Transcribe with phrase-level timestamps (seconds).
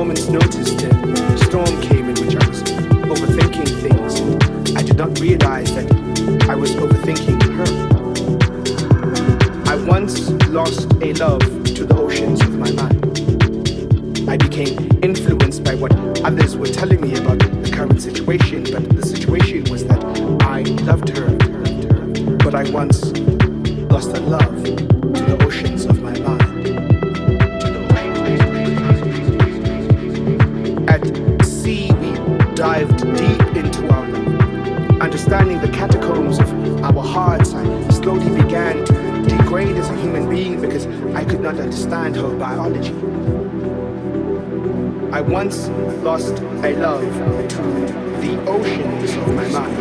[0.00, 2.62] Moments notice the storm came in which I was
[3.12, 4.74] overthinking things.
[4.74, 5.92] I did not realize that
[6.48, 7.66] I was overthinking her.
[9.70, 14.26] I once lost a love to the oceans of my mind.
[14.26, 15.92] I became influenced by what
[16.24, 20.02] others were telling me about the current situation, but the situation was that
[20.40, 21.28] I loved her.
[22.38, 23.12] But I once
[23.92, 25.99] lost a love to the oceans of
[41.20, 42.94] I could not understand her biology.
[45.12, 45.68] I once
[46.02, 47.62] lost a love to
[48.22, 49.76] the oceans of my mind.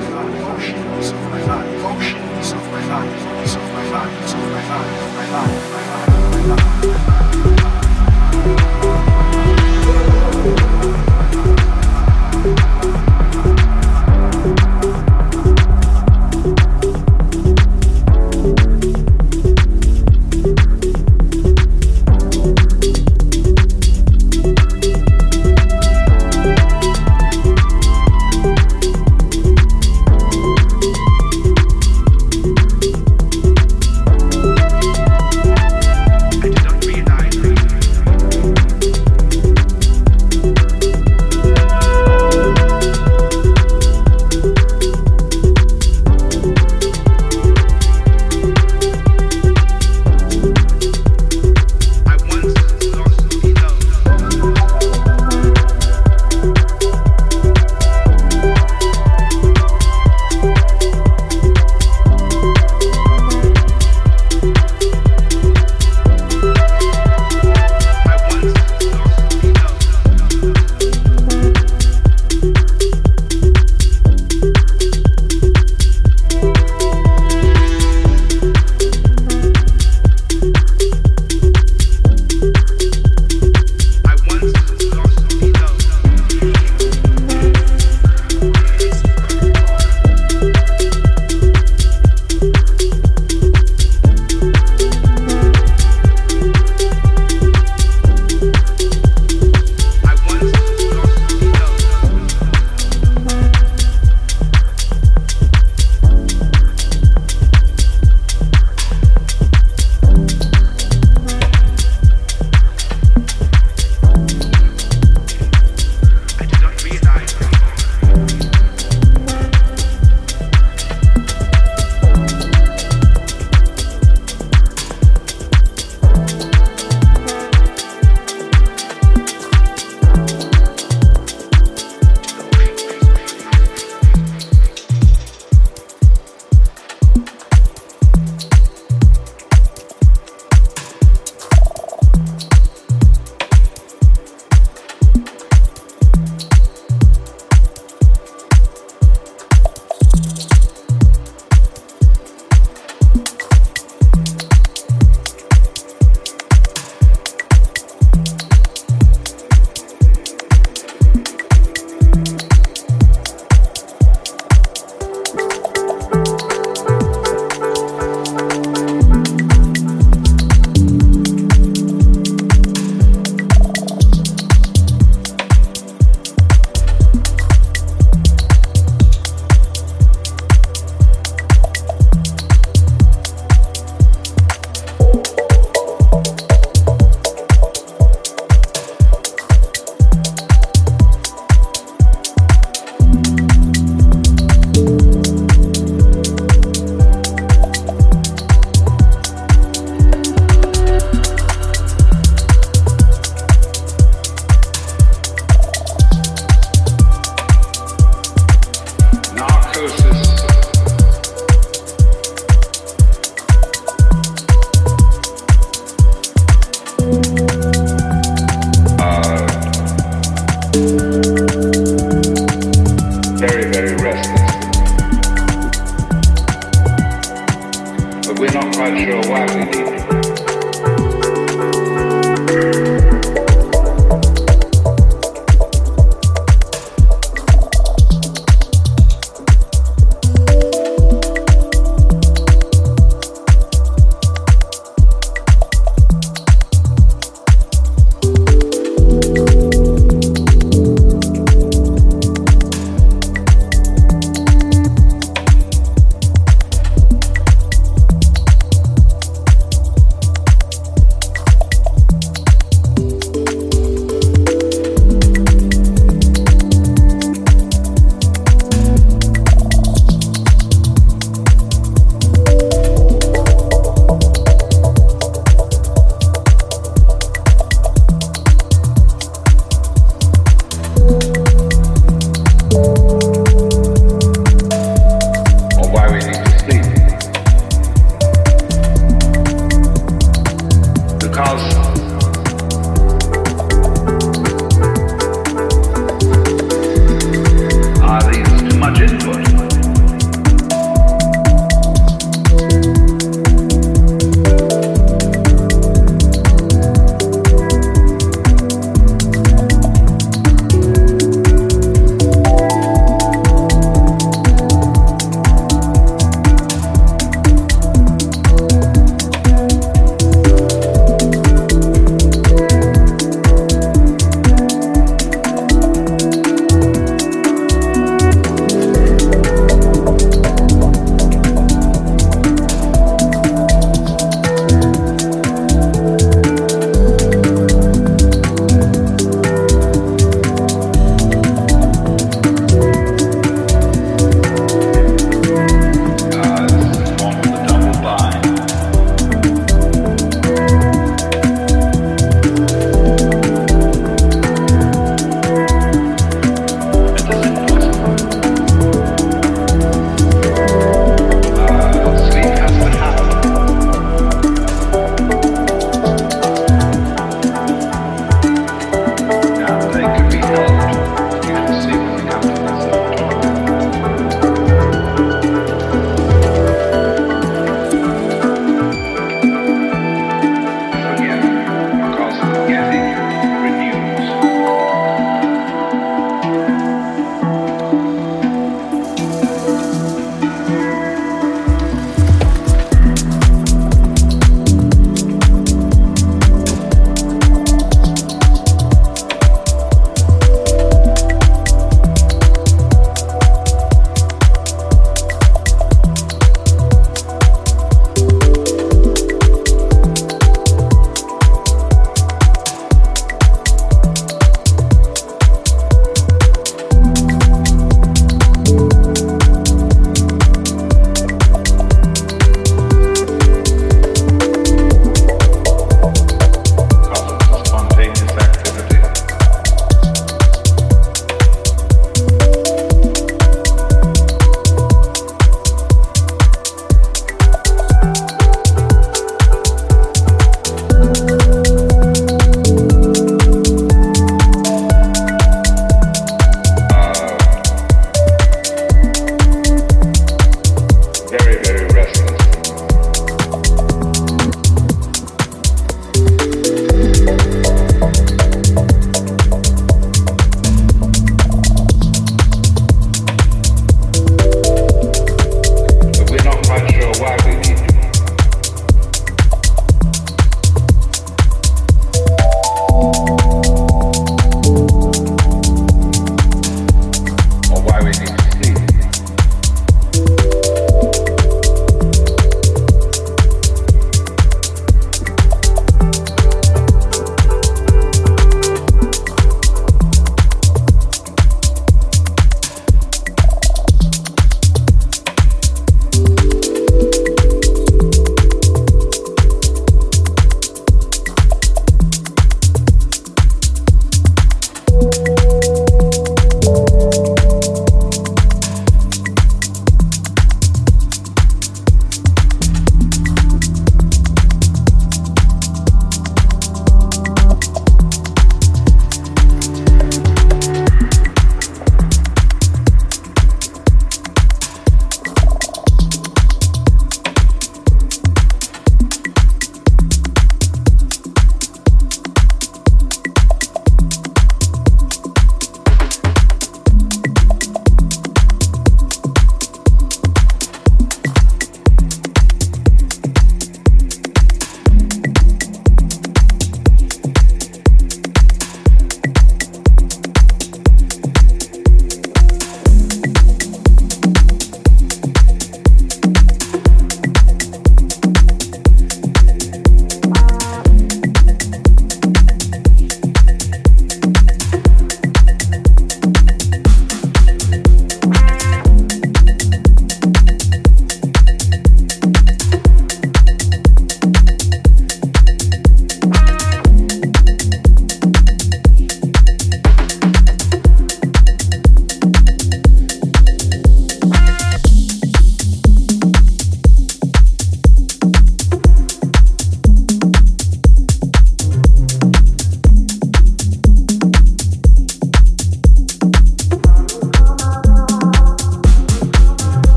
[0.52, 1.70] Oceans of my mind.
[1.86, 3.10] Oceans of my mind.
[3.56, 4.12] Of my mind.
[4.26, 4.98] Of my mind.
[5.00, 5.59] Of my mind.